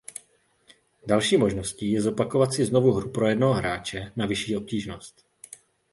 Další 1.05 1.37
možností 1.37 1.91
je 1.91 2.01
zopakovat 2.01 2.53
si 2.53 2.65
znovu 2.65 2.91
hru 2.93 3.11
pro 3.11 3.27
jednoho 3.27 3.53
hráče 3.53 4.11
na 4.15 4.25
vyšší 4.25 4.57
obtížnost. 4.57 5.25